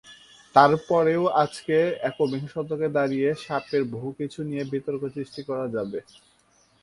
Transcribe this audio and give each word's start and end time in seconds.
তারপরেও 0.55 1.23
আজকে- 1.35 1.95
একবিংশ 2.01 2.51
শতকে 2.53 2.87
দাঁড়িয়ে 2.89 3.29
স্যাপোর 3.35 3.81
বহুকিছু 3.91 4.39
নিয়েই 4.43 4.69
বিতর্ক 4.69 5.01
সৃষ্টি 5.15 5.41
করা 5.43 5.65
যাবে। 5.67 5.99